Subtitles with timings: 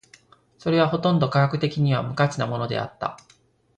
[0.57, 3.17] それはほとんど科学的には無価値なものであった。